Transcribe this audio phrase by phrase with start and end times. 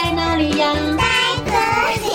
[0.00, 0.72] 在哪里呀？
[0.96, 1.02] 在
[1.44, 1.50] 这
[2.06, 2.08] 里。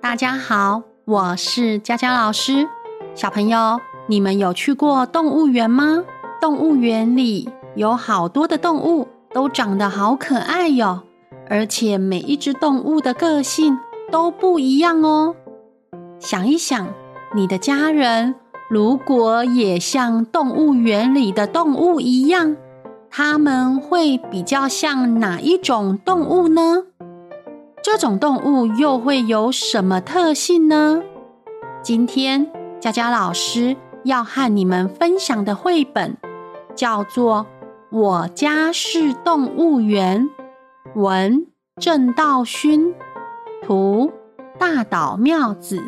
[0.00, 2.66] 大家好，我是佳佳老师。
[3.14, 6.02] 小朋友，你们有去过动物园吗？
[6.40, 11.02] 动物园里有好多的动物，都长得好可爱哟，
[11.50, 13.78] 而且每一只动物的个性
[14.10, 15.36] 都不一样哦。
[16.18, 16.88] 想一想，
[17.34, 18.34] 你的家人
[18.68, 22.56] 如果也像动物园里的动物一样，
[23.10, 26.84] 他们会比较像哪一种动物呢？
[27.82, 31.02] 这种动物又会有什么特性呢？
[31.82, 32.50] 今天
[32.80, 36.16] 佳佳老师要和你们分享的绘本
[36.74, 37.46] 叫做
[37.96, 40.30] 《我家是动物园》，
[41.00, 41.46] 文
[41.78, 42.94] 郑道勋，
[43.62, 44.10] 图
[44.58, 45.82] 大岛妙子。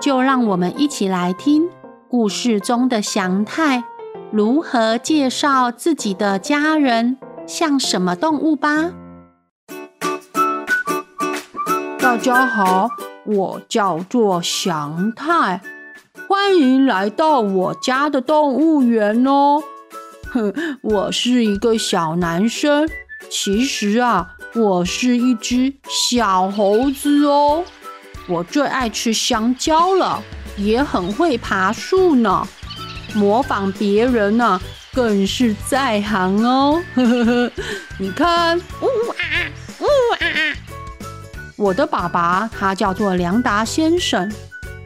[0.00, 1.68] 就让我们一起来听
[2.08, 3.82] 故事中的祥太
[4.30, 8.92] 如何介绍自己的家人像什么动物吧。
[11.98, 12.88] 大家好，
[13.26, 15.60] 我叫做祥太，
[16.28, 19.60] 欢迎来到我家的动物园哦。
[20.30, 22.88] 哼， 我是一个小男生，
[23.28, 27.64] 其实啊，我是一只小猴子哦。
[28.28, 30.22] 我最爱吃香蕉了，
[30.58, 32.46] 也很会爬树呢，
[33.14, 34.60] 模仿别人呢、
[34.92, 36.78] 更是在行哦。
[37.98, 39.24] 你看，呜啊，
[39.80, 39.86] 呜
[40.20, 40.28] 啊。
[41.56, 44.30] 我的爸爸他叫做梁达先生。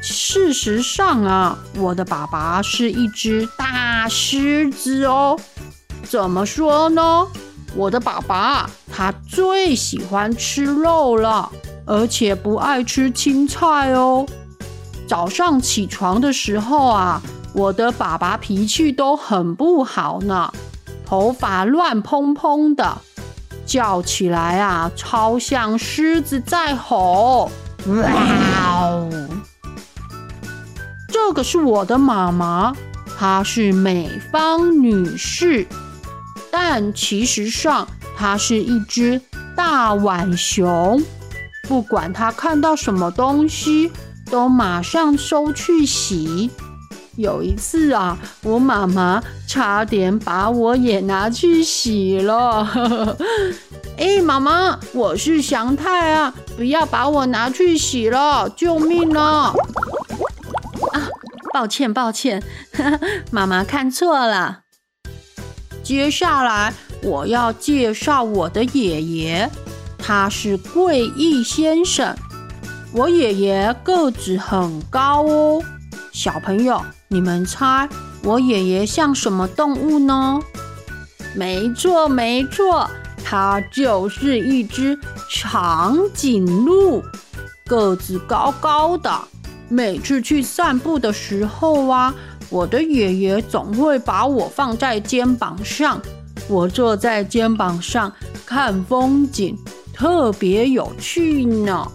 [0.00, 5.38] 事实上啊，我的爸爸是一只大狮子哦。
[6.04, 7.26] 怎么说呢？
[7.74, 11.50] 我的爸爸他最喜欢吃肉了，
[11.86, 14.26] 而且不爱吃青菜哦。
[15.06, 20.52] 早上起床的时候啊，我的爸爸脾气都很不好呢，
[21.04, 22.98] 头发乱蓬蓬的。
[23.64, 27.48] 叫起来啊，超像狮子在吼！
[27.86, 28.10] 哇
[28.66, 29.08] 哦！
[31.08, 32.74] 这个是我的妈妈，
[33.16, 35.66] 她是美方女士，
[36.50, 39.20] 但其实上她是一只
[39.54, 41.00] 大浣熊。
[41.72, 43.90] 不管他看到什么东西，
[44.30, 46.50] 都马上收去洗。
[47.16, 53.16] 有一次啊，我妈妈差点把我也拿去洗了。
[53.96, 59.54] 哎，妈妈，我是祥太啊，不要把我拿去洗了，救命啊！
[60.92, 61.08] 啊，
[61.54, 62.42] 抱歉抱歉，
[63.32, 64.58] 妈妈看错了。
[65.82, 69.50] 接下来我要介绍我的爷爷，
[70.02, 72.14] 他是贵义先生。
[72.92, 75.62] 我爷爷个子很高哦，
[76.12, 76.82] 小朋友。
[77.08, 77.88] 你们猜
[78.24, 80.40] 我爷爷像什么动物呢？
[81.34, 82.90] 没错，没错，
[83.24, 84.98] 它就是一只
[85.30, 87.02] 长颈鹿，
[87.66, 89.10] 个子高高的。
[89.68, 92.14] 每次去散步的时候啊，
[92.50, 96.00] 我的爷爷总会把我放在肩膀上，
[96.48, 98.12] 我坐在肩膀上
[98.44, 99.56] 看风景，
[100.02, 101.86] 特别有趣呢。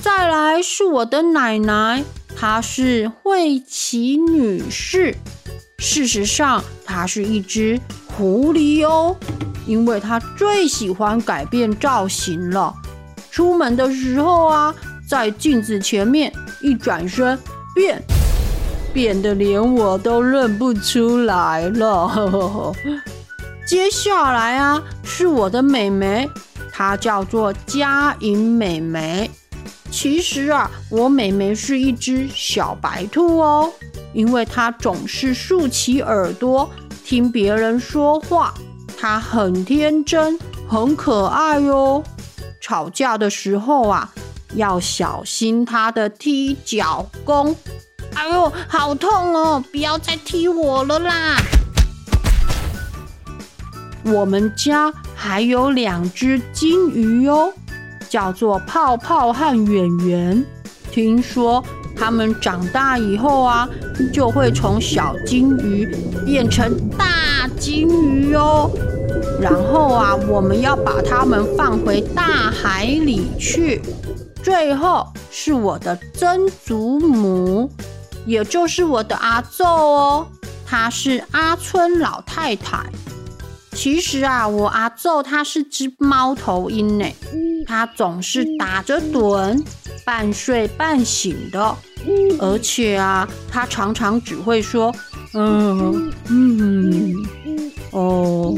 [0.00, 2.02] 再来是我的奶奶。
[2.34, 5.14] 她是惠琪女士，
[5.76, 9.14] 事实上，她是一只狐狸哦，
[9.66, 12.74] 因为她最喜欢改变造型了。
[13.30, 14.74] 出门的时候啊，
[15.06, 16.32] 在镜子前面
[16.62, 17.38] 一转身，
[17.74, 18.02] 变，
[18.94, 22.72] 变得连我都认不出来了。
[23.68, 26.28] 接下来啊，是我的妹妹，
[26.76, 29.30] 她叫做佳莹妹妹。
[29.92, 33.72] 其实啊，我妹妹是一只小白兔哦，
[34.12, 36.68] 因为她总是竖起耳朵
[37.04, 38.52] 听别人说话。
[38.98, 40.36] 她很天真，
[40.68, 42.02] 很可爱哟。
[42.60, 44.12] 吵架的时候啊，
[44.56, 47.54] 要小心她的踢脚功。
[48.14, 49.62] 哎呦，好痛哦！
[49.70, 51.36] 不要再踢我了啦。
[54.04, 54.92] 我们家
[55.26, 57.50] 还有两只金鱼哦。
[58.10, 60.44] 叫做泡泡和圆圆，
[60.92, 61.64] 听说
[61.96, 63.66] 它们长大以后啊，
[64.12, 65.88] 就会从小金鱼
[66.26, 68.70] 变成大金鱼哦。
[69.40, 73.80] 然后啊，我们要把它们放回大海里去。
[74.42, 77.68] 最后是我的曾祖母，
[78.26, 80.26] 也就是我的阿祖哦，
[80.66, 82.84] 她是阿村老太太。
[83.74, 87.04] 其实啊，我阿祖他是只猫头鹰呢，
[87.66, 89.62] 他总是打着盹，
[90.04, 91.76] 半睡半醒的，
[92.38, 94.94] 而且啊，他常常只会说
[95.34, 97.14] 嗯嗯
[97.90, 98.54] 哦，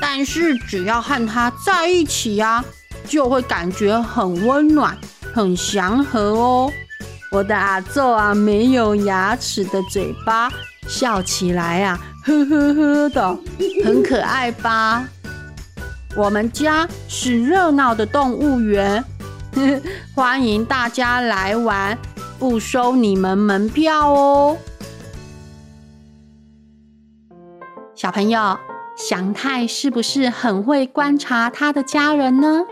[0.00, 2.64] 但是只要和他在一起呀，
[3.06, 4.96] 就会感觉很温暖、
[5.34, 6.72] 很祥和哦。
[7.30, 10.50] 我的阿祖啊，没有牙齿的嘴巴，
[10.88, 13.38] 笑起来啊，呵呵呵的，
[13.82, 15.08] 很可爱吧？
[16.14, 19.02] 我们家是热闹的动物园，
[20.14, 21.96] 欢迎大家来玩，
[22.38, 24.58] 不收你们门票哦。
[27.94, 28.58] 小朋友，
[28.94, 32.66] 祥太是不是很会观察他的家人呢？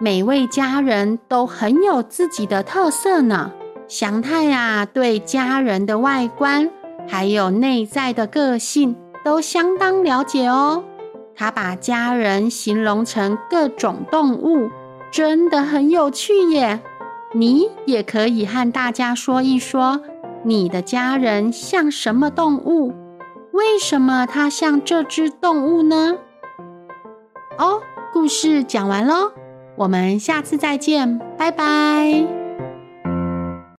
[0.00, 3.52] 每位家人都很有自己的特色呢。
[3.86, 6.70] 祥太啊，对家人的外观
[7.06, 10.84] 还有内在的个性都相当了解哦。
[11.36, 14.70] 他把家人形容成各种动物，
[15.10, 16.80] 真的很有趣耶。
[17.32, 20.00] 你也可以和大家说一说，
[20.44, 22.92] 你的家人像什么动物？
[23.52, 26.16] 为什么他像这只动物呢？
[27.58, 27.80] 哦，
[28.12, 29.32] 故事讲完喽，
[29.76, 32.43] 我们下次再见，拜拜。